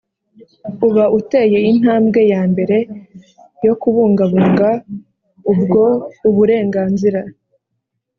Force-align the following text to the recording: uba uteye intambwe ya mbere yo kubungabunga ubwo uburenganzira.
uba 0.87 1.03
uteye 1.19 1.59
intambwe 1.71 2.21
ya 2.31 2.41
mbere 2.51 2.77
yo 3.65 3.73
kubungabunga 3.81 4.69
ubwo 5.51 5.83
uburenganzira. 6.29 7.21